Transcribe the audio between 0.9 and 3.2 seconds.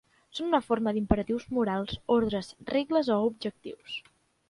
d'imperatius morals, ordres, regles